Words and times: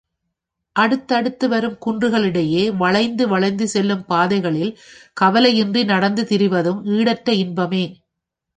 அடுத்தடுத்து 0.75 1.47
வரும் 1.47 1.77
குன்றுகளிடையே, 1.85 2.63
வளைந்து 2.75 3.27
வளைந்து 3.27 3.67
செல்லும் 3.67 4.05
பாதைகளில் 4.05 4.73
கவலையின்றி 5.21 5.83
நடந்து 5.85 6.23
திரிவதும் 6.23 6.81
ஈடற்ற 6.91 7.29
இன்பமே. 7.37 7.85